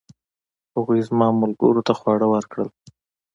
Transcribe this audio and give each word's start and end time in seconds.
هغوی 0.75 0.99
زما 1.09 1.27
ملګرو 1.41 1.81
ته 1.87 1.93
خواړه 1.99 2.25
ورکړل. 2.29 2.69